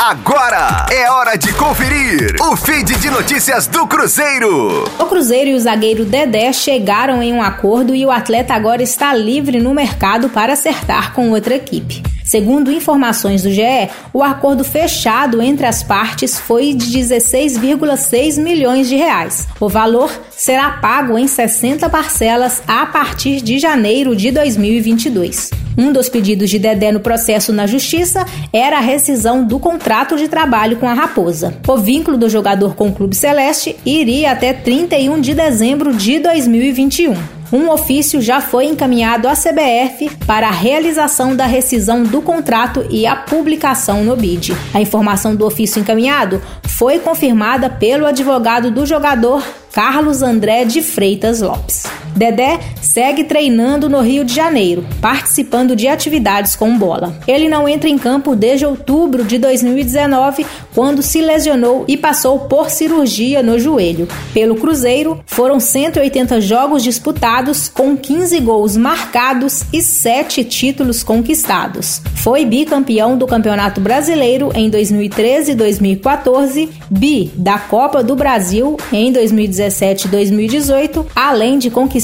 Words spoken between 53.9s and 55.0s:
Rio de Janeiro,